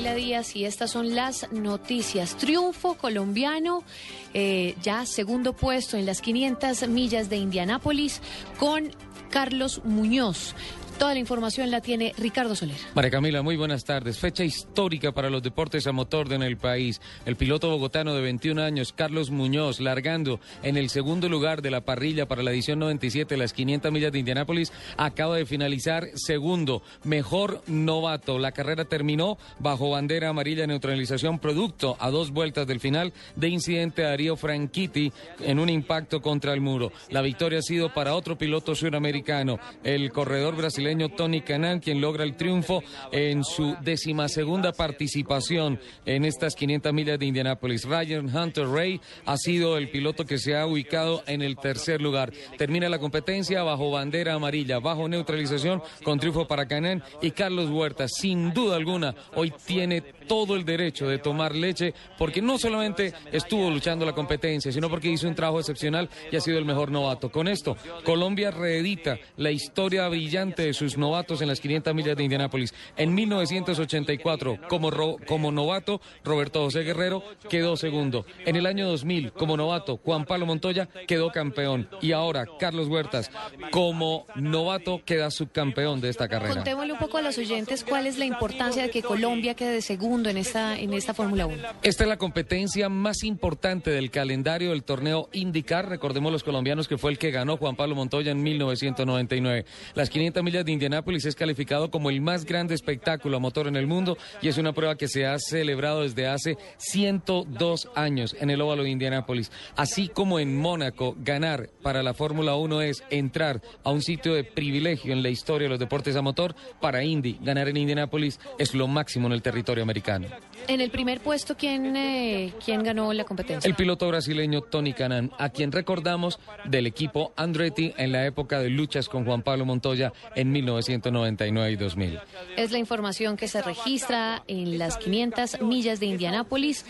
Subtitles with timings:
[0.00, 2.34] Díaz y estas son las noticias.
[2.36, 3.84] Triunfo colombiano,
[4.32, 8.22] eh, ya segundo puesto en las 500 millas de Indianápolis
[8.58, 8.90] con
[9.30, 10.54] Carlos Muñoz.
[11.00, 12.76] Toda la información la tiene Ricardo Soler.
[12.94, 14.18] María Camila, muy buenas tardes.
[14.18, 17.00] Fecha histórica para los deportes a motor en el país.
[17.24, 21.80] El piloto bogotano de 21 años, Carlos Muñoz, largando en el segundo lugar de la
[21.80, 26.82] parrilla para la edición 97 de las 500 millas de Indianápolis, acaba de finalizar segundo,
[27.02, 28.38] mejor novato.
[28.38, 34.02] La carrera terminó bajo bandera amarilla neutralización, producto a dos vueltas del final de incidente
[34.02, 36.92] de Darío Franchitti en un impacto contra el muro.
[37.08, 42.24] La victoria ha sido para otro piloto suramericano, el corredor brasileño Tony Canan, quien logra
[42.24, 47.84] el triunfo en su decimasegunda participación en estas 500 millas de Indianápolis.
[47.84, 52.32] Ryan Hunter Ray ha sido el piloto que se ha ubicado en el tercer lugar.
[52.58, 58.08] Termina la competencia bajo bandera amarilla, bajo neutralización, con triunfo para Canan y Carlos Huerta.
[58.08, 63.70] Sin duda alguna, hoy tiene todo el derecho de tomar leche porque no solamente estuvo
[63.70, 67.30] luchando la competencia, sino porque hizo un trabajo excepcional y ha sido el mejor novato.
[67.30, 72.24] Con esto, Colombia reedita la historia brillante de sus novatos en las 500 millas de
[72.24, 72.72] Indianápolis.
[72.96, 74.90] En 1984, como,
[75.26, 78.24] como novato, Roberto José Guerrero quedó segundo.
[78.46, 81.86] En el año 2000, como novato, Juan Pablo Montoya quedó campeón.
[82.00, 83.30] Y ahora, Carlos Huertas,
[83.70, 86.54] como novato, queda subcampeón de esta carrera.
[86.54, 90.30] Contémosle un poco a los oyentes cuál es la importancia de que Colombia quede segundo
[90.30, 91.56] en esta, en esta Fórmula 1?
[91.82, 95.90] Esta es la competencia más importante del calendario del torneo IndyCar.
[95.90, 99.66] Recordemos los colombianos que fue el que ganó Juan Pablo Montoya en 1999.
[99.94, 103.76] Las 500 millas de Indianápolis es calificado como el más grande espectáculo a motor en
[103.76, 108.50] el mundo y es una prueba que se ha celebrado desde hace 102 años en
[108.50, 109.50] el óvalo de Indianápolis.
[109.76, 114.44] Así como en Mónaco, ganar para la Fórmula 1 es entrar a un sitio de
[114.44, 116.54] privilegio en la historia de los deportes a motor.
[116.80, 120.26] Para Indy, ganar en Indianápolis es lo máximo en el territorio americano.
[120.68, 123.68] En el primer puesto, ¿quién, eh, ¿quién ganó la competencia?
[123.68, 128.70] El piloto brasileño Tony Canan, a quien recordamos del equipo Andretti en la época de
[128.70, 132.20] luchas con Juan Pablo Montoya en 1999 y 2000.
[132.56, 136.84] Es la información que se registra en las 500 millas de Indianápolis,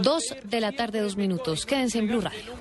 [0.00, 1.66] dos de la tarde, dos minutos.
[1.66, 2.54] Quédense en Blue Radio.